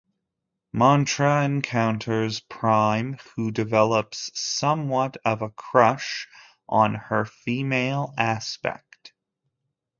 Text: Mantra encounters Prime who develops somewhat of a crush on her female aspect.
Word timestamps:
Mantra 0.73 1.43
encounters 1.45 2.39
Prime 2.39 3.19
who 3.35 3.51
develops 3.51 4.31
somewhat 4.33 5.17
of 5.23 5.43
a 5.43 5.51
crush 5.51 6.27
on 6.67 6.95
her 6.95 7.23
female 7.23 8.11
aspect. 8.17 9.13